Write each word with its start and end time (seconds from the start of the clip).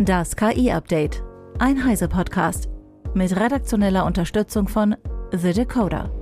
Das 0.00 0.36
KI-Update. 0.36 1.24
Ein 1.58 1.84
Heise-Podcast. 1.84 2.68
Mit 3.14 3.34
redaktioneller 3.34 4.06
Unterstützung 4.06 4.68
von 4.68 4.94
The 5.32 5.52
Decoder. 5.52 6.12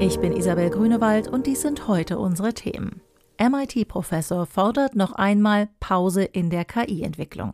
Ich 0.00 0.18
bin 0.18 0.32
Isabel 0.32 0.68
Grünewald 0.68 1.28
und 1.28 1.46
dies 1.46 1.62
sind 1.62 1.86
heute 1.86 2.18
unsere 2.18 2.54
Themen. 2.54 3.02
MIT-Professor 3.38 4.46
fordert 4.46 4.96
noch 4.96 5.12
einmal 5.12 5.68
Pause 5.78 6.24
in 6.24 6.50
der 6.50 6.64
KI-Entwicklung. 6.64 7.52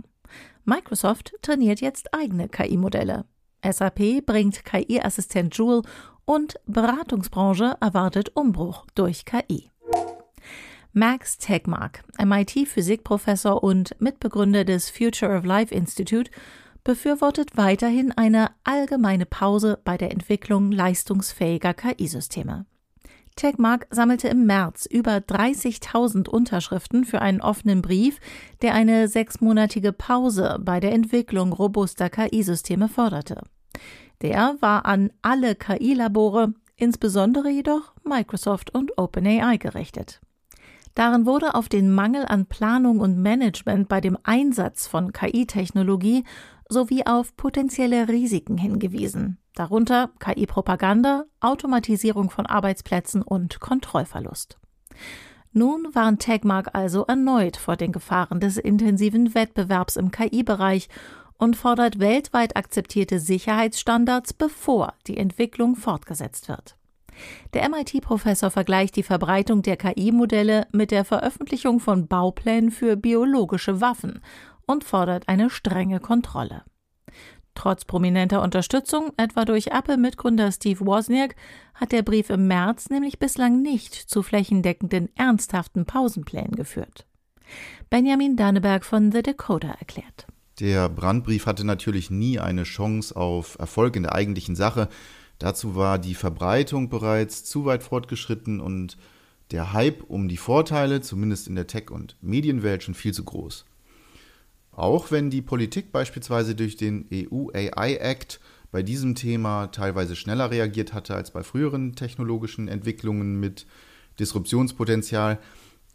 Microsoft 0.64 1.34
trainiert 1.42 1.82
jetzt 1.82 2.14
eigene 2.14 2.48
KI-Modelle. 2.48 3.26
SAP 3.62 4.24
bringt 4.24 4.64
KI-Assistent 4.64 5.54
Joule 5.54 5.82
und 6.24 6.54
Beratungsbranche 6.64 7.76
erwartet 7.82 8.30
Umbruch 8.34 8.86
durch 8.94 9.26
KI. 9.26 9.70
Max 10.92 11.38
Tegmark, 11.38 12.02
MIT-Physikprofessor 12.18 13.62
und 13.62 13.94
Mitbegründer 14.00 14.64
des 14.64 14.90
Future 14.90 15.36
of 15.36 15.44
Life 15.44 15.72
Institute, 15.72 16.32
befürwortet 16.82 17.56
weiterhin 17.56 18.10
eine 18.10 18.50
allgemeine 18.64 19.24
Pause 19.24 19.78
bei 19.84 19.96
der 19.96 20.10
Entwicklung 20.10 20.72
leistungsfähiger 20.72 21.74
KI-Systeme. 21.74 22.66
Tegmark 23.36 23.86
sammelte 23.90 24.26
im 24.26 24.46
März 24.46 24.86
über 24.86 25.18
30.000 25.18 26.28
Unterschriften 26.28 27.04
für 27.04 27.22
einen 27.22 27.40
offenen 27.40 27.82
Brief, 27.82 28.18
der 28.60 28.74
eine 28.74 29.06
sechsmonatige 29.06 29.92
Pause 29.92 30.58
bei 30.60 30.80
der 30.80 30.90
Entwicklung 30.90 31.52
robuster 31.52 32.10
KI-Systeme 32.10 32.88
forderte. 32.88 33.44
Der 34.22 34.56
war 34.58 34.86
an 34.86 35.12
alle 35.22 35.54
KI-Labore, 35.54 36.52
insbesondere 36.74 37.48
jedoch 37.48 37.94
Microsoft 38.02 38.74
und 38.74 38.98
OpenAI 38.98 39.56
gerichtet. 39.56 40.20
Darin 40.94 41.24
wurde 41.24 41.54
auf 41.54 41.68
den 41.68 41.92
Mangel 41.92 42.24
an 42.26 42.46
Planung 42.46 43.00
und 43.00 43.18
Management 43.18 43.88
bei 43.88 44.00
dem 44.00 44.18
Einsatz 44.22 44.86
von 44.86 45.12
KI-Technologie 45.12 46.24
sowie 46.68 47.04
auf 47.06 47.36
potenzielle 47.36 48.08
Risiken 48.08 48.58
hingewiesen, 48.58 49.38
darunter 49.54 50.10
KI-Propaganda, 50.18 51.24
Automatisierung 51.40 52.30
von 52.30 52.46
Arbeitsplätzen 52.46 53.22
und 53.22 53.60
Kontrollverlust. 53.60 54.58
Nun 55.52 55.88
warnt 55.94 56.20
Tegmark 56.22 56.70
also 56.74 57.04
erneut 57.06 57.56
vor 57.56 57.76
den 57.76 57.90
Gefahren 57.90 58.38
des 58.38 58.56
intensiven 58.56 59.34
Wettbewerbs 59.34 59.96
im 59.96 60.12
KI-Bereich 60.12 60.88
und 61.38 61.56
fordert 61.56 61.98
weltweit 61.98 62.56
akzeptierte 62.56 63.18
Sicherheitsstandards, 63.18 64.32
bevor 64.32 64.94
die 65.06 65.16
Entwicklung 65.16 65.74
fortgesetzt 65.74 66.48
wird. 66.48 66.76
Der 67.54 67.68
MIT-Professor 67.68 68.50
vergleicht 68.50 68.96
die 68.96 69.02
Verbreitung 69.02 69.62
der 69.62 69.76
KI-Modelle 69.76 70.66
mit 70.72 70.90
der 70.90 71.04
Veröffentlichung 71.04 71.80
von 71.80 72.06
Bauplänen 72.06 72.70
für 72.70 72.96
biologische 72.96 73.80
Waffen 73.80 74.20
und 74.66 74.84
fordert 74.84 75.28
eine 75.28 75.50
strenge 75.50 76.00
Kontrolle. 76.00 76.64
Trotz 77.54 77.84
prominenter 77.84 78.42
Unterstützung, 78.42 79.12
etwa 79.16 79.44
durch 79.44 79.68
Apple-Mitgründer 79.68 80.52
Steve 80.52 80.86
Wozniak, 80.86 81.34
hat 81.74 81.92
der 81.92 82.02
Brief 82.02 82.30
im 82.30 82.46
März 82.46 82.88
nämlich 82.90 83.18
bislang 83.18 83.60
nicht 83.60 83.94
zu 83.94 84.22
flächendeckenden, 84.22 85.10
ernsthaften 85.16 85.84
Pausenplänen 85.84 86.54
geführt. 86.54 87.06
Benjamin 87.90 88.36
Danneberg 88.36 88.84
von 88.84 89.10
The 89.10 89.22
Decoder 89.22 89.74
erklärt. 89.78 90.26
Der 90.60 90.88
Brandbrief 90.88 91.46
hatte 91.46 91.66
natürlich 91.66 92.10
nie 92.10 92.38
eine 92.38 92.62
Chance 92.64 93.16
auf 93.16 93.58
Erfolg 93.58 93.96
in 93.96 94.04
der 94.04 94.14
eigentlichen 94.14 94.54
Sache, 94.54 94.88
Dazu 95.40 95.74
war 95.74 95.98
die 95.98 96.14
Verbreitung 96.14 96.90
bereits 96.90 97.44
zu 97.44 97.64
weit 97.64 97.82
fortgeschritten 97.82 98.60
und 98.60 98.98
der 99.50 99.72
Hype 99.72 100.04
um 100.04 100.28
die 100.28 100.36
Vorteile, 100.36 101.00
zumindest 101.00 101.48
in 101.48 101.54
der 101.54 101.66
Tech- 101.66 101.90
und 101.90 102.16
Medienwelt, 102.20 102.82
schon 102.82 102.94
viel 102.94 103.14
zu 103.14 103.24
groß. 103.24 103.64
Auch 104.70 105.10
wenn 105.10 105.30
die 105.30 105.40
Politik 105.40 105.92
beispielsweise 105.92 106.54
durch 106.54 106.76
den 106.76 107.06
EU 107.12 107.48
AI 107.54 107.96
Act 107.96 108.38
bei 108.70 108.82
diesem 108.82 109.14
Thema 109.14 109.68
teilweise 109.68 110.14
schneller 110.14 110.50
reagiert 110.50 110.92
hatte 110.92 111.14
als 111.14 111.30
bei 111.30 111.42
früheren 111.42 111.96
technologischen 111.96 112.68
Entwicklungen 112.68 113.40
mit 113.40 113.66
Disruptionspotenzial, 114.20 115.38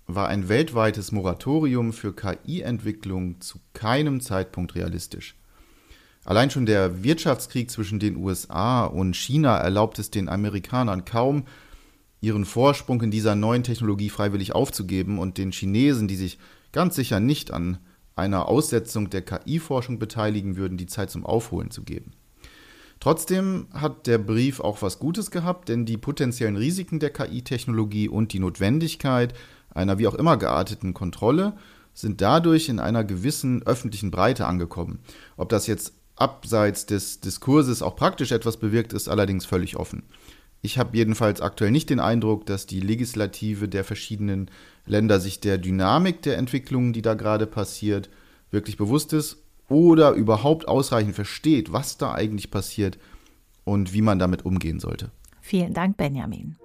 war 0.07 0.27
ein 0.27 0.49
weltweites 0.49 1.11
Moratorium 1.11 1.93
für 1.93 2.15
KI-Entwicklung 2.15 3.39
zu 3.41 3.59
keinem 3.73 4.21
Zeitpunkt 4.21 4.73
realistisch. 4.73 5.35
Allein 6.25 6.49
schon 6.49 6.65
der 6.65 7.03
Wirtschaftskrieg 7.03 7.69
zwischen 7.69 7.99
den 7.99 8.17
USA 8.17 8.85
und 8.85 9.15
China 9.15 9.57
erlaubt 9.57 9.99
es 9.99 10.09
den 10.09 10.27
Amerikanern 10.27 11.05
kaum, 11.05 11.45
ihren 12.19 12.45
Vorsprung 12.45 13.01
in 13.03 13.11
dieser 13.11 13.35
neuen 13.35 13.61
Technologie 13.61 14.09
freiwillig 14.09 14.53
aufzugeben 14.53 15.19
und 15.19 15.37
den 15.37 15.51
Chinesen, 15.51 16.07
die 16.07 16.15
sich 16.15 16.39
ganz 16.71 16.95
sicher 16.95 17.19
nicht 17.19 17.51
an 17.51 17.77
einer 18.15 18.47
Aussetzung 18.47 19.11
der 19.11 19.21
KI-Forschung 19.21 19.99
beteiligen 19.99 20.57
würden, 20.57 20.77
die 20.77 20.87
Zeit 20.87 21.11
zum 21.11 21.25
Aufholen 21.25 21.69
zu 21.69 21.83
geben. 21.83 22.13
Trotzdem 22.99 23.67
hat 23.73 24.07
der 24.07 24.17
Brief 24.17 24.59
auch 24.59 24.81
was 24.81 24.97
Gutes 24.97 25.29
gehabt, 25.29 25.69
denn 25.69 25.85
die 25.85 25.97
potenziellen 25.97 26.55
Risiken 26.55 26.99
der 26.99 27.11
KI-Technologie 27.11 28.09
und 28.09 28.33
die 28.33 28.39
Notwendigkeit 28.39 29.35
einer 29.69 29.99
wie 29.99 30.07
auch 30.07 30.15
immer 30.15 30.37
gearteten 30.37 30.93
Kontrolle 30.93 31.53
sind 31.93 32.21
dadurch 32.21 32.67
in 32.69 32.79
einer 32.79 33.03
gewissen 33.03 33.61
öffentlichen 33.63 34.09
Breite 34.09 34.47
angekommen. 34.47 34.99
Ob 35.37 35.49
das 35.49 35.67
jetzt 35.67 35.93
abseits 36.15 36.85
des 36.85 37.19
Diskurses 37.19 37.81
auch 37.81 37.95
praktisch 37.95 38.31
etwas 38.31 38.57
bewirkt, 38.57 38.93
ist 38.93 39.09
allerdings 39.09 39.45
völlig 39.45 39.75
offen. 39.75 40.03
Ich 40.61 40.79
habe 40.79 40.97
jedenfalls 40.97 41.41
aktuell 41.41 41.71
nicht 41.71 41.89
den 41.89 41.99
Eindruck, 41.99 42.45
dass 42.45 42.65
die 42.65 42.79
Legislative 42.79 43.67
der 43.67 43.83
verschiedenen 43.83 44.49
Länder 44.85 45.19
sich 45.19 45.39
der 45.39 45.57
Dynamik 45.57 46.21
der 46.23 46.37
Entwicklungen, 46.37 46.93
die 46.93 47.01
da 47.01 47.13
gerade 47.13 47.45
passiert, 47.45 48.09
wirklich 48.49 48.77
bewusst 48.77 49.13
ist 49.13 49.37
oder 49.69 50.11
überhaupt 50.11 50.67
ausreichend 50.67 51.15
versteht, 51.15 51.71
was 51.71 51.97
da 51.97 52.13
eigentlich 52.13 52.49
passiert 52.49 52.97
und 53.63 53.93
wie 53.93 54.01
man 54.01 54.19
damit 54.19 54.45
umgehen 54.45 54.79
sollte. 54.79 55.11
Vielen 55.41 55.73
Dank, 55.73 55.97
Benjamin. 55.97 56.55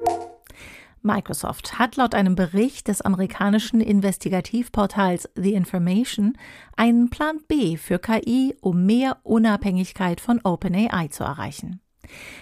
Microsoft 1.03 1.79
hat 1.79 1.97
laut 1.97 2.15
einem 2.15 2.35
Bericht 2.35 2.89
des 2.89 3.01
amerikanischen 3.01 3.81
Investigativportals 3.81 5.29
The 5.35 5.55
Information 5.55 6.37
einen 6.77 7.09
Plan 7.09 7.41
B 7.49 7.77
für 7.77 7.99
KI, 7.99 8.55
um 8.61 8.85
mehr 8.85 9.19
Unabhängigkeit 9.23 10.21
von 10.21 10.41
OpenAI 10.45 11.09
zu 11.09 11.25
erreichen. 11.25 11.81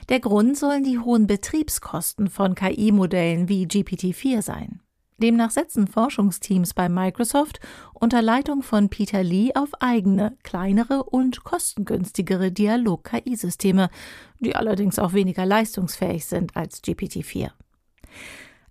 Der 0.08 0.20
Grund 0.20 0.56
sollen 0.56 0.82
die 0.82 0.98
hohen 0.98 1.26
Betriebskosten 1.26 2.28
von 2.28 2.54
KI-Modellen 2.54 3.48
wie 3.48 3.66
GPT-4 3.66 4.42
sein. 4.42 4.80
Demnach 5.19 5.50
setzen 5.50 5.88
Forschungsteams 5.88 6.75
bei 6.75 6.88
Microsoft 6.88 7.58
unter 7.92 8.22
Leitung 8.22 8.62
von 8.62 8.88
Peter 8.88 9.22
Lee 9.22 9.50
auf 9.54 9.70
eigene, 9.80 10.36
kleinere 10.44 11.02
und 11.02 11.42
kostengünstigere 11.42 12.52
Dialog-KI-Systeme, 12.52 13.90
die 14.38 14.54
allerdings 14.54 14.98
auch 15.00 15.12
weniger 15.12 15.44
leistungsfähig 15.44 16.25
sind 16.25 16.56
als 16.56 16.82
GPT-4. 16.84 17.50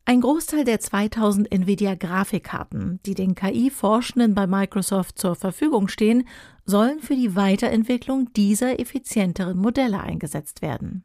Ein 0.10 0.22
Großteil 0.22 0.64
der 0.64 0.80
2000 0.80 1.52
Nvidia-Grafikkarten, 1.52 3.02
die 3.06 3.14
den 3.14 3.36
KI-Forschenden 3.36 4.36
bei 4.36 4.48
Microsoft 4.48 5.20
zur 5.20 5.36
Verfügung 5.36 5.90
stehen, 5.90 6.26
sollen 6.64 7.02
für 7.02 7.16
die 7.16 7.36
Weiterentwicklung 7.36 8.32
dieser 8.32 8.80
effizienteren 8.80 9.58
Modelle 9.58 10.00
eingesetzt 10.00 10.62
werden. 10.62 11.04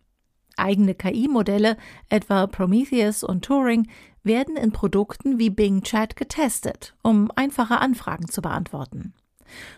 Eigene 0.57 0.95
KI-Modelle, 0.95 1.79
etwa 2.11 2.47
Prometheus 2.47 3.25
und 3.25 3.45
Turing, 3.45 3.89
werden 4.23 4.57
in 4.57 4.71
Produkten 4.71 5.41
wie 5.41 5.51
Bing 5.51 5.83
Chat 5.83 6.15
getestet, 6.15 6.95
um 7.03 7.29
einfache 7.35 7.81
Anfragen 7.81 8.29
zu 8.29 8.41
beantworten. 8.41 9.15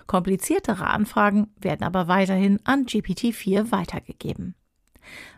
Kompliziertere 0.07 0.87
Anfragen 0.87 1.47
werden 1.59 1.83
aber 1.83 2.09
weiterhin 2.09 2.61
an 2.65 2.85
GPT-4 2.85 3.73
weitergegeben. 3.73 4.55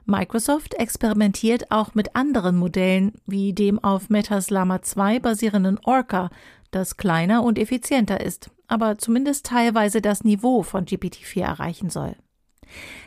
Microsoft 0.04 0.75
experimentiert 0.75 1.71
auch 1.71 1.94
mit 1.94 2.15
anderen 2.15 2.56
Modellen, 2.56 3.12
wie 3.27 3.53
dem 3.53 3.82
auf 3.82 4.09
Metas 4.10 4.50
Llama 4.50 4.82
2 4.82 5.21
basierenden 5.21 5.78
Orca, 5.84 6.30
das 6.71 6.97
kleiner 6.97 7.42
und 7.42 7.59
effizienter 7.59 8.21
ist, 8.21 8.51
aber 8.68 8.98
zumindest 8.98 9.47
teilweise 9.47 10.01
das 10.01 10.24
Niveau 10.24 10.63
von 10.63 10.84
GPT-4 10.84 11.42
erreichen 11.42 11.91
soll. 11.91 12.16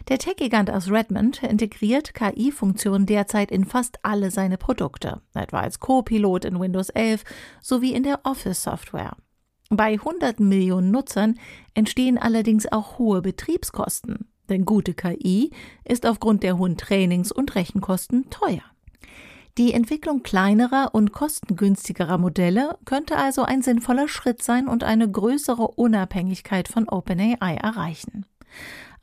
Der 0.08 0.18
Tech-Gigant 0.18 0.72
aus 0.72 0.90
Redmond 0.90 1.44
integriert 1.44 2.14
KI-Funktionen 2.14 3.06
derzeit 3.06 3.52
in 3.52 3.66
fast 3.66 4.00
alle 4.04 4.32
seine 4.32 4.58
Produkte, 4.58 5.22
etwa 5.34 5.60
als 5.60 5.80
Co-Pilot 5.80 6.46
in 6.46 6.60
Windows 6.60 6.90
11 6.90 7.24
sowie 7.62 7.94
in 7.94 8.04
der 8.04 8.22
Office-Software. 8.24 9.16
Bei 9.70 9.98
hunderten 9.98 10.50
Millionen 10.50 10.92
Nutzern 10.92 11.38
entstehen 11.76 12.18
allerdings 12.18 12.72
auch 12.72 12.98
hohe 12.98 13.22
Betriebskosten, 13.22 14.28
denn 14.50 14.66
gute 14.66 14.94
KI 14.94 15.52
ist 15.86 16.06
aufgrund 16.06 16.44
der 16.44 16.58
hohen 16.58 16.78
Trainings- 16.78 17.32
und 17.32 17.56
Rechenkosten 17.56 18.30
teuer. 18.30 18.64
Die 19.58 19.74
Entwicklung 19.74 20.24
kleinerer 20.24 20.92
und 20.94 21.12
kostengünstigerer 21.12 22.18
Modelle 22.18 22.78
könnte 22.86 23.18
also 23.18 23.44
ein 23.44 23.62
sinnvoller 23.62 24.08
Schritt 24.08 24.42
sein 24.42 24.68
und 24.68 24.84
eine 24.84 25.10
größere 25.10 25.68
Unabhängigkeit 25.68 26.68
von 26.68 26.88
OpenAI 26.88 27.56
erreichen. 27.56 28.26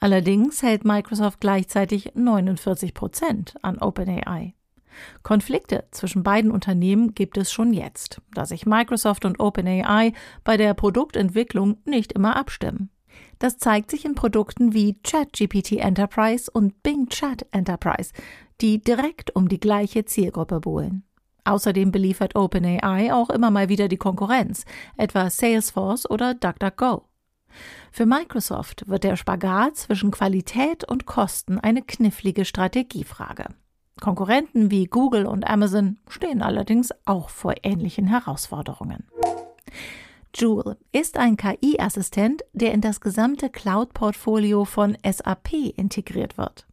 Allerdings 0.00 0.62
hält 0.62 0.84
Microsoft 0.84 1.40
gleichzeitig 1.40 2.12
49 2.14 2.94
Prozent 2.94 3.54
an 3.62 3.78
OpenAI. 3.78 4.54
Konflikte 5.22 5.84
zwischen 5.90 6.22
beiden 6.22 6.50
Unternehmen 6.50 7.14
gibt 7.14 7.37
es 7.37 7.52
schon 7.52 7.72
jetzt, 7.72 8.22
da 8.32 8.46
sich 8.46 8.64
Microsoft 8.64 9.25
und 9.25 9.40
OpenAI 9.40 10.12
bei 10.43 10.56
der 10.56 10.72
Produktentwicklung 10.75 11.78
nicht 11.84 12.12
immer 12.12 12.37
abstimmen. 12.37 12.90
Das 13.39 13.59
zeigt 13.59 13.91
sich 13.91 14.05
in 14.05 14.15
Produkten 14.15 14.73
wie 14.73 14.99
ChatGPT 15.03 15.73
Enterprise 15.73 16.51
und 16.51 16.83
Bing 16.83 17.09
Chat 17.09 17.47
Enterprise, 17.51 18.13
die 18.61 18.81
direkt 18.81 19.35
um 19.37 19.49
die 19.49 19.61
gleiche 19.61 20.05
Zielgruppe 20.05 20.61
buhlen. 20.61 21.05
Außerdem 21.45 21.93
beliefert 21.93 22.35
OpenAI 22.35 23.13
auch 23.13 23.31
immer 23.31 23.51
mal 23.51 23.69
wieder 23.69 23.89
die 23.89 23.99
Konkurrenz, 23.99 24.65
etwa 24.97 25.31
Salesforce 25.31 26.11
oder 26.11 26.35
DuckDuckGo. 26.35 27.05
Für 27.93 28.07
Microsoft 28.07 28.89
wird 28.89 29.05
der 29.05 29.17
Spagat 29.17 29.77
zwischen 29.77 30.11
Qualität 30.11 30.85
und 30.85 31.07
Kosten 31.07 31.59
eine 31.59 31.83
knifflige 31.83 32.45
Strategiefrage. 32.45 33.47
Konkurrenten 34.01 34.71
wie 34.71 34.87
Google 34.87 35.27
und 35.27 35.47
Amazon 35.49 35.99
stehen 36.09 36.43
allerdings 36.43 36.91
auch 37.07 37.31
vor 37.31 37.55
ähnlichen 37.63 38.09
Herausforderungen. 38.09 39.05
Joule 40.34 40.76
ist 40.93 41.17
ein 41.17 41.37
KI-Assistent, 41.37 42.43
der 42.52 42.73
in 42.73 42.81
das 42.81 43.00
gesamte 43.00 43.49
Cloud-Portfolio 43.49 44.64
von 44.64 44.96
SAP 45.05 45.52
integriert 45.76 46.37
wird. 46.37 46.67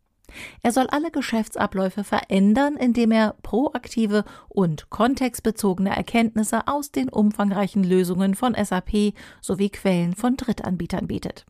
Er 0.62 0.72
soll 0.72 0.88
alle 0.88 1.12
Geschäftsabläufe 1.12 2.04
verändern, 2.04 2.76
indem 2.76 3.12
er 3.12 3.36
proaktive 3.44 4.26
und 4.50 4.90
kontextbezogene 4.90 5.96
Erkenntnisse 5.96 6.68
aus 6.68 6.92
den 6.92 7.10
umfangreichen 7.10 7.84
Lösungen 7.84 8.36
von 8.36 8.56
SAP 8.56 9.14
sowie 9.42 9.70
Quellen 9.70 10.16
von 10.16 10.36
Drittanbietern 10.36 11.08
bietet. 11.08 11.46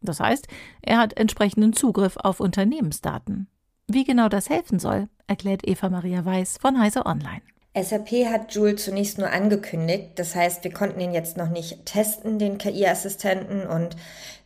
Das 0.00 0.20
heißt, 0.20 0.46
er 0.82 0.98
hat 0.98 1.16
entsprechenden 1.16 1.72
Zugriff 1.72 2.16
auf 2.16 2.40
Unternehmensdaten. 2.40 3.48
Wie 3.88 4.04
genau 4.04 4.28
das 4.28 4.50
helfen 4.50 4.78
soll, 4.78 5.08
erklärt 5.26 5.66
Eva 5.66 5.88
Maria 5.88 6.24
Weiß 6.24 6.58
von 6.58 6.78
Heise 6.78 7.06
Online. 7.06 7.42
SAP 7.82 8.26
hat 8.26 8.54
Joule 8.54 8.76
zunächst 8.76 9.18
nur 9.18 9.30
angekündigt. 9.30 10.10
Das 10.16 10.34
heißt, 10.34 10.64
wir 10.64 10.72
konnten 10.72 11.00
ihn 11.00 11.12
jetzt 11.12 11.36
noch 11.36 11.48
nicht 11.48 11.86
testen, 11.86 12.38
den 12.38 12.58
KI-Assistenten, 12.58 13.66
und 13.66 13.96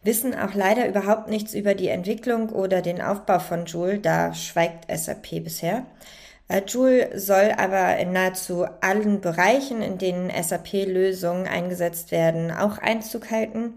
wissen 0.02 0.34
auch 0.34 0.55
leider 0.55 0.88
überhaupt 0.88 1.29
nichts 1.29 1.55
über 1.55 1.75
die 1.75 1.88
Entwicklung 1.88 2.50
oder 2.50 2.82
den 2.82 3.00
Aufbau 3.00 3.38
von 3.38 3.67
Joule. 3.67 3.99
Da 3.99 4.34
schweigt 4.34 4.87
SAP 4.90 5.43
bisher. 5.44 5.87
Äh, 6.49 6.62
Joule 6.67 7.19
soll 7.19 7.52
aber 7.56 7.96
in 7.99 8.12
nahezu 8.12 8.67
allen 8.81 9.20
Bereichen, 9.20 9.82
in 9.82 9.99
denen 9.99 10.31
SAP-Lösungen 10.31 11.46
eingesetzt 11.46 12.11
werden, 12.11 12.50
auch 12.50 12.79
Einzug 12.79 13.31
halten. 13.31 13.75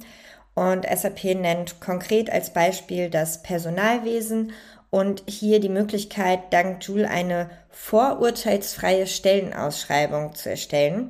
Und 0.56 0.86
SAP 0.86 1.36
nennt 1.36 1.81
konkret 1.81 2.30
als 2.30 2.52
Beispiel 2.52 3.10
das 3.10 3.44
Personalwesen 3.44 4.54
und 4.95 5.24
hier 5.27 5.59
die 5.59 5.68
Möglichkeit, 5.68 6.53
dank 6.53 6.81
Joule 6.88 7.09
eine 7.09 7.50
vorurteilsfreie 7.69 9.07
Stellenausschreibung 9.07 10.36
zu 10.36 10.50
erstellen. 10.50 11.09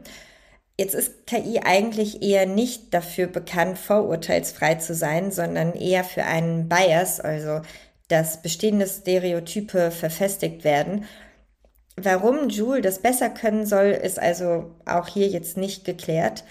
Jetzt 0.75 0.95
ist 0.95 1.27
KI 1.27 1.59
eigentlich 1.63 2.23
eher 2.23 2.47
nicht 2.47 2.95
dafür 2.95 3.27
bekannt, 3.27 3.77
vorurteilsfrei 3.77 4.73
zu 4.73 4.95
sein, 4.95 5.29
sondern 5.29 5.73
eher 5.73 6.03
für 6.03 6.23
einen 6.23 6.67
Bias, 6.67 7.19
also 7.19 7.61
dass 8.07 8.41
bestehende 8.41 8.87
Stereotype 8.87 9.91
verfestigt 9.91 10.63
werden. 10.63 11.05
Warum 11.95 12.49
Joule 12.49 12.81
das 12.81 13.03
besser 13.03 13.29
können 13.29 13.67
soll, 13.67 13.91
ist 13.91 14.17
also 14.17 14.71
auch 14.87 15.07
hier 15.07 15.27
jetzt 15.27 15.57
nicht 15.57 15.85
geklärt. 15.85 16.43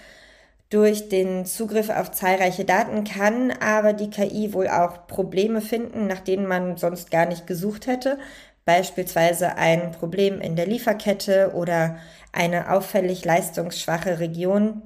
Durch 0.75 1.07
den 1.07 1.45
Zugriff 1.45 1.89
auf 1.89 2.11
zahlreiche 2.11 2.65
Daten 2.65 3.05
kann 3.05 3.53
aber 3.61 3.93
die 3.93 4.09
KI 4.09 4.51
wohl 4.51 4.67
auch 4.67 5.07
Probleme 5.07 5.61
finden, 5.61 6.05
nach 6.05 6.19
denen 6.19 6.47
man 6.47 6.75
sonst 6.75 7.11
gar 7.11 7.25
nicht 7.25 7.47
gesucht 7.47 7.87
hätte. 7.87 8.19
Beispielsweise 8.65 9.55
ein 9.55 9.91
Problem 9.91 10.41
in 10.41 10.57
der 10.57 10.67
Lieferkette 10.67 11.53
oder 11.55 11.95
eine 12.33 12.73
auffällig 12.73 13.23
leistungsschwache 13.23 14.19
Region. 14.19 14.81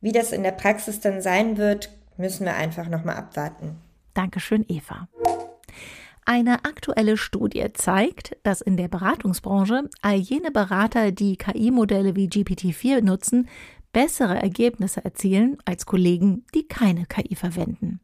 Wie 0.00 0.10
das 0.10 0.32
in 0.32 0.42
der 0.42 0.50
Praxis 0.50 0.98
dann 0.98 1.22
sein 1.22 1.56
wird, 1.56 1.90
müssen 2.16 2.44
wir 2.44 2.56
einfach 2.56 2.88
nochmal 2.88 3.14
abwarten. 3.14 3.76
Dankeschön, 4.14 4.64
Eva. 4.66 5.06
Eine 6.30 6.66
aktuelle 6.66 7.16
Studie 7.16 7.64
zeigt, 7.72 8.36
dass 8.42 8.60
in 8.60 8.76
der 8.76 8.88
Beratungsbranche 8.88 9.88
all 10.02 10.16
jene 10.16 10.50
Berater, 10.50 11.10
die 11.10 11.36
KI-Modelle 11.36 12.16
wie 12.16 12.28
GPT-4 12.28 13.00
nutzen, 13.00 13.48
bessere 13.92 14.40
Ergebnisse 14.40 15.04
erzielen 15.04 15.58
als 15.64 15.86
Kollegen, 15.86 16.44
die 16.54 16.66
keine 16.66 17.06
KI 17.06 17.34
verwenden. 17.34 18.00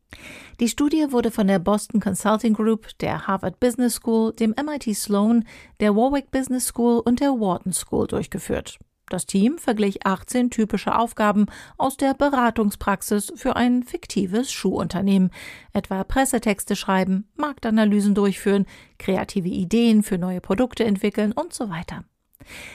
Die 0.61 0.69
Studie 0.69 1.07
wurde 1.11 1.31
von 1.31 1.47
der 1.47 1.59
Boston 1.59 2.01
Consulting 2.01 2.55
Group, 2.55 2.97
der 2.99 3.27
Harvard 3.27 3.61
Business 3.61 3.95
School, 3.95 4.33
dem 4.33 4.55
MIT 4.63 4.97
Sloan, 4.97 5.45
der 5.81 5.95
Warwick 5.95 6.31
Business 6.31 6.67
School 6.67 7.01
und 7.05 7.21
der 7.21 7.33
Wharton 7.33 7.73
School 7.73 8.07
durchgeführt. 8.07 8.79
Das 9.11 9.27
Team 9.27 9.59
verglich 9.59 10.07
18 10.07 10.51
typische 10.51 10.97
Aufgaben 10.97 11.47
aus 11.77 11.97
der 11.99 12.15
Beratungspraxis 12.15 13.33
für 13.37 13.55
ein 13.55 13.83
fiktives 13.83 14.51
Schuhunternehmen, 14.51 15.31
etwa 15.75 16.05
Pressetexte 16.05 16.75
schreiben, 16.75 17.29
Marktanalysen 17.37 18.15
durchführen, 18.15 18.67
kreative 18.99 19.49
Ideen 19.49 20.03
für 20.03 20.17
neue 20.17 20.41
Produkte 20.41 20.85
entwickeln 20.85 21.33
und 21.33 21.53
so 21.53 21.69
weiter. 21.69 22.05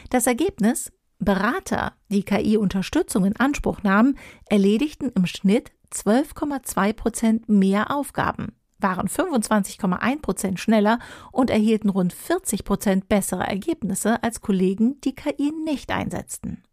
Das 0.09 0.27
Ergebnis 0.27 0.91
Berater, 1.19 1.93
die 2.07 2.23
KI-Unterstützung 2.23 3.25
in 3.25 3.35
Anspruch 3.35 3.83
nahmen, 3.83 4.17
erledigten 4.45 5.11
im 5.13 5.25
Schnitt 5.25 5.71
12,2 5.91 6.93
Prozent 6.93 7.49
mehr 7.49 7.93
Aufgaben, 7.93 8.53
waren 8.77 9.07
25,1 9.07 10.21
Prozent 10.21 10.59
schneller 10.61 10.99
und 11.33 11.49
erhielten 11.49 11.89
rund 11.89 12.13
40 12.13 12.63
Prozent 12.63 13.09
bessere 13.09 13.45
Ergebnisse 13.45 14.23
als 14.23 14.39
Kollegen, 14.39 15.01
die 15.01 15.13
KI 15.13 15.51
nicht 15.65 15.91
einsetzten. 15.91 16.63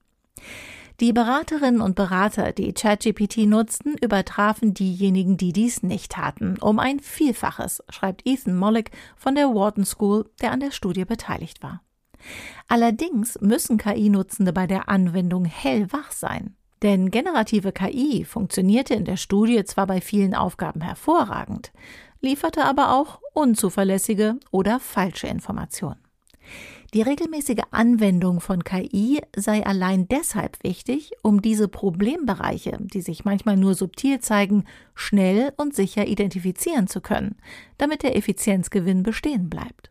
Die 1.00 1.12
Beraterinnen 1.12 1.80
und 1.80 1.96
Berater, 1.96 2.52
die 2.52 2.72
ChatGPT 2.72 3.38
nutzten, 3.48 3.96
übertrafen 3.98 4.74
diejenigen, 4.74 5.36
die 5.36 5.52
dies 5.52 5.82
nicht 5.82 6.12
taten, 6.12 6.56
um 6.58 6.78
ein 6.78 7.00
Vielfaches, 7.00 7.82
schreibt 7.88 8.22
Ethan 8.24 8.56
Mollick 8.56 8.92
von 9.16 9.34
der 9.34 9.48
Wharton 9.48 9.84
School, 9.84 10.30
der 10.40 10.52
an 10.52 10.60
der 10.60 10.70
Studie 10.70 11.04
beteiligt 11.04 11.62
war. 11.64 11.82
Allerdings 12.68 13.38
müssen 13.40 13.78
KI-Nutzende 13.78 14.52
bei 14.52 14.66
der 14.66 14.88
Anwendung 14.88 15.44
hellwach 15.44 16.12
sein. 16.12 16.56
Denn 16.82 17.10
generative 17.10 17.72
KI 17.72 18.24
funktionierte 18.24 18.94
in 18.94 19.04
der 19.04 19.16
Studie 19.16 19.64
zwar 19.64 19.86
bei 19.86 20.00
vielen 20.00 20.34
Aufgaben 20.34 20.82
hervorragend, 20.82 21.72
lieferte 22.20 22.64
aber 22.64 22.92
auch 22.92 23.20
unzuverlässige 23.32 24.38
oder 24.50 24.78
falsche 24.78 25.26
Informationen. 25.26 26.00
Die 26.94 27.02
regelmäßige 27.02 27.62
Anwendung 27.72 28.40
von 28.40 28.62
KI 28.62 29.20
sei 29.34 29.66
allein 29.66 30.06
deshalb 30.08 30.62
wichtig, 30.62 31.10
um 31.22 31.42
diese 31.42 31.68
Problembereiche, 31.68 32.78
die 32.80 33.00
sich 33.00 33.24
manchmal 33.24 33.56
nur 33.56 33.74
subtil 33.74 34.20
zeigen, 34.20 34.64
schnell 34.94 35.52
und 35.56 35.74
sicher 35.74 36.06
identifizieren 36.06 36.86
zu 36.86 37.00
können, 37.00 37.36
damit 37.76 38.02
der 38.02 38.16
Effizienzgewinn 38.16 39.02
bestehen 39.02 39.50
bleibt. 39.50 39.90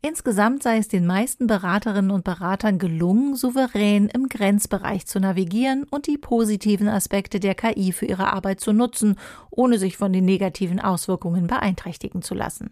Insgesamt 0.00 0.62
sei 0.62 0.78
es 0.78 0.88
den 0.88 1.06
meisten 1.06 1.46
Beraterinnen 1.46 2.10
und 2.10 2.24
Beratern 2.24 2.78
gelungen, 2.78 3.34
souverän 3.34 4.08
im 4.08 4.28
Grenzbereich 4.28 5.06
zu 5.06 5.20
navigieren 5.20 5.84
und 5.90 6.06
die 6.06 6.18
positiven 6.18 6.88
Aspekte 6.88 7.40
der 7.40 7.54
KI 7.54 7.92
für 7.92 8.06
ihre 8.06 8.32
Arbeit 8.32 8.60
zu 8.60 8.72
nutzen, 8.72 9.16
ohne 9.50 9.78
sich 9.78 9.96
von 9.96 10.12
den 10.12 10.24
negativen 10.24 10.80
Auswirkungen 10.80 11.46
beeinträchtigen 11.46 12.22
zu 12.22 12.34
lassen. 12.34 12.70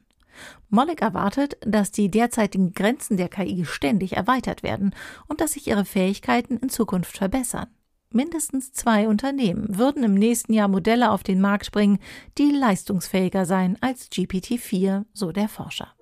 Mollig 0.68 1.00
erwartet, 1.00 1.56
dass 1.60 1.92
die 1.92 2.10
derzeitigen 2.10 2.72
Grenzen 2.72 3.16
der 3.16 3.28
KI 3.28 3.64
ständig 3.64 4.16
erweitert 4.16 4.62
werden 4.62 4.94
und 5.28 5.40
dass 5.40 5.52
sich 5.52 5.66
ihre 5.66 5.84
Fähigkeiten 5.84 6.58
in 6.58 6.68
Zukunft 6.68 7.16
verbessern. 7.16 7.68
Mindestens 8.10 8.72
zwei 8.72 9.08
Unternehmen 9.08 9.78
würden 9.78 10.04
im 10.04 10.14
nächsten 10.14 10.52
Jahr 10.52 10.68
Modelle 10.68 11.10
auf 11.10 11.22
den 11.22 11.40
Markt 11.40 11.72
bringen, 11.72 11.98
die 12.38 12.50
leistungsfähiger 12.50 13.44
seien 13.44 13.76
als 13.80 14.10
GPT-4, 14.10 15.04
so 15.12 15.32
der 15.32 15.48
Forscher. 15.48 15.92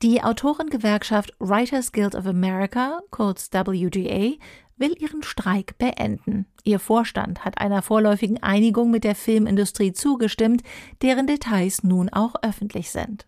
Die 0.00 0.22
Autorengewerkschaft 0.22 1.32
Writers 1.40 1.90
Guild 1.90 2.14
of 2.14 2.24
America, 2.24 3.00
kurz 3.10 3.50
WGA, 3.50 4.36
will 4.76 4.94
ihren 4.96 5.24
Streik 5.24 5.76
beenden. 5.76 6.46
Ihr 6.62 6.78
Vorstand 6.78 7.44
hat 7.44 7.58
einer 7.58 7.82
vorläufigen 7.82 8.40
Einigung 8.40 8.92
mit 8.92 9.02
der 9.02 9.16
Filmindustrie 9.16 9.92
zugestimmt, 9.92 10.62
deren 11.02 11.26
Details 11.26 11.82
nun 11.82 12.10
auch 12.10 12.36
öffentlich 12.42 12.92
sind. 12.92 13.26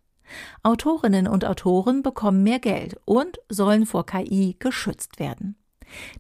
Autorinnen 0.63 1.27
und 1.27 1.45
Autoren 1.45 2.03
bekommen 2.03 2.45
mehr 2.45 2.61
Geld 2.61 3.01
und 3.05 3.41
sollen 3.49 3.85
vor 3.85 4.07
KI 4.07 4.55
geschützt 4.61 5.19
werden. 5.19 5.57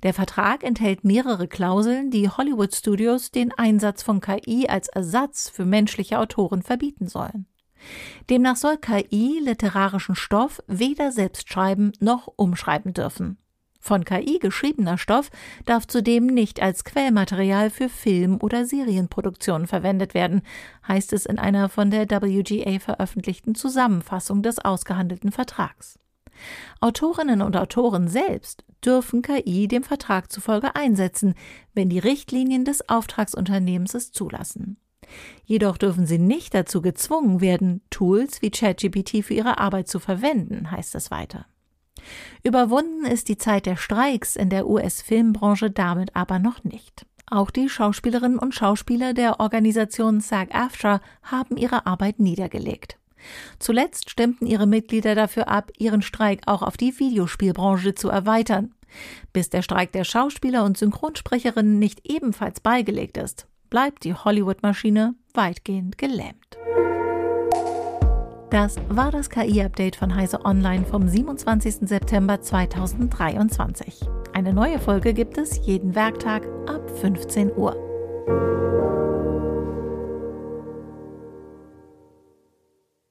Der 0.03 0.15
Vertrag 0.15 0.65
enthält 0.65 1.05
mehrere 1.05 1.47
Klauseln, 1.47 2.11
die 2.11 2.29
Hollywood 2.29 2.75
Studios 2.75 3.31
den 3.31 3.53
Einsatz 3.53 4.03
von 4.03 4.21
KI 4.21 4.67
als 4.69 4.89
Ersatz 4.89 5.49
für 5.49 5.65
menschliche 5.65 6.19
Autoren 6.19 6.63
verbieten 6.63 7.07
sollen. 7.07 7.47
Demnach 8.29 8.57
soll 8.57 8.77
KI 8.77 9.41
literarischen 9.43 10.15
Stoff 10.15 10.63
weder 10.67 11.13
selbst 11.13 11.51
schreiben 11.51 11.93
noch 12.01 12.29
umschreiben 12.37 12.93
dürfen. 12.95 13.39
Von 13.83 14.05
KI 14.05 14.39
geschriebener 14.39 14.99
Stoff 14.99 15.31
darf 15.65 15.87
zudem 15.87 16.27
nicht 16.27 16.61
als 16.61 16.85
Quellmaterial 16.85 17.71
für 17.71 17.89
Film- 17.89 18.39
oder 18.43 18.67
Serienproduktionen 18.67 19.67
verwendet 19.67 20.13
werden, 20.13 20.43
heißt 20.87 21.15
es 21.15 21.25
in 21.25 21.39
einer 21.39 21.71
von 21.71 21.91
der 21.91 22.07
WGA 22.07 22.79
veröffentlichten 22.79 23.55
Zusammenfassung 23.55 24.43
des 24.43 24.59
ausgehandelten 24.59 25.33
Vertrags. 25.33 25.99
Autorinnen 26.81 27.41
und 27.41 27.57
Autoren 27.57 28.09
selbst 28.09 28.65
dürfen 28.85 29.23
KI 29.23 29.67
dem 29.67 29.83
Vertrag 29.83 30.31
zufolge 30.31 30.77
einsetzen, 30.77 31.35
wenn 31.75 31.89
die 31.89 31.99
Richtlinien 31.99 32.65
des 32.65 32.89
Auftragsunternehmens 32.89 33.95
es 33.95 34.13
zulassen. 34.13 34.77
Jedoch 35.45 35.77
dürfen 35.77 36.07
sie 36.07 36.19
nicht 36.19 36.55
dazu 36.55 36.83
gezwungen 36.83 37.41
werden, 37.41 37.83
Tools 37.91 38.43
wie 38.43 38.51
ChatGPT 38.51 39.25
für 39.25 39.35
ihre 39.35 39.59
Arbeit 39.59 39.89
zu 39.89 39.99
verwenden, 39.99 40.71
heißt 40.71 40.95
es 40.95 41.11
weiter. 41.11 41.47
Überwunden 42.43 43.05
ist 43.05 43.29
die 43.29 43.37
Zeit 43.37 43.67
der 43.67 43.77
Streiks 43.77 44.37
in 44.37 44.49
der 44.49 44.67
US-Filmbranche 44.67 45.71
damit 45.71 46.15
aber 46.17 46.39
noch 46.39 46.65
nicht. 46.65 47.07
Auch 47.27 47.51
die 47.51 47.69
Schauspielerinnen 47.69 48.39
und 48.39 48.55
Schauspieler 48.55 49.15
der 49.15 49.39
Organisation 49.39 50.21
SAG-AFTRA 50.21 51.01
haben 51.23 51.57
ihre 51.57 51.87
Arbeit 51.87 52.19
niedergelegt. 52.19 52.99
Zuletzt 53.59 54.11
stimmten 54.11 54.47
ihre 54.47 54.67
Mitglieder 54.67 55.15
dafür 55.15 55.49
ab, 55.49 55.71
ihren 55.79 56.03
Streik 56.03 56.43
auch 56.47 56.63
auf 56.63 56.77
die 56.77 56.99
Videospielbranche 56.99 57.95
zu 57.95 58.09
erweitern. 58.09 58.75
Bis 59.33 59.51
der 59.51 59.63
Streik 59.63 59.93
der 59.93 60.05
Schauspieler 60.05 60.65
und 60.65 60.77
Synchronsprecherinnen 60.77 61.79
nicht 61.79 62.11
ebenfalls 62.11 62.61
beigelegt 62.61 63.17
ist, 63.17 63.47
bleibt 63.71 64.05
die 64.05 64.15
Hollywood-Maschine 64.15 65.15
weitgehend 65.33 65.97
gelähmt. 65.97 66.59
Das 68.51 68.77
war 68.89 69.13
das 69.13 69.31
KI-Update 69.31 69.95
von 69.95 70.13
Heise 70.13 70.45
Online 70.45 70.85
vom 70.85 71.07
27. 71.07 71.89
September 71.89 72.41
2023. 72.41 74.01
Eine 74.33 74.53
neue 74.53 74.81
Folge 74.81 75.15
gibt 75.15 75.39
es 75.39 75.65
jeden 75.65 75.95
Werktag 75.95 76.47
ab 76.69 76.91
15 76.99 77.53
Uhr. 77.57 77.77